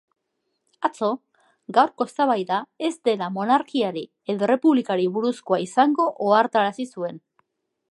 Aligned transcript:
Atzo, 0.87 1.09
gaurko 1.77 2.07
eztabaida 2.11 2.57
ez 2.89 2.91
dela 3.09 3.29
monarkiari 3.37 4.03
edo 4.35 4.49
errepublikari 4.49 5.07
buruzkoa 5.19 5.63
izango 5.69 6.11
ohartarazi 6.31 6.91
zuen. 6.97 7.25